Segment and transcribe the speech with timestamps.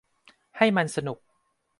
[0.57, 1.17] ให้มันสนุก